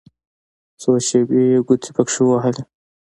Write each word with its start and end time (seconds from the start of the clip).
څو 0.81 0.91
شېبې 1.07 1.41
يې 1.51 1.59
ګوتې 1.67 1.89
پکښې 1.95 2.21
ووهلې. 2.23 2.63